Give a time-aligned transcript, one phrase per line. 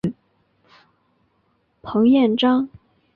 [1.83, 2.67] 彭彦章。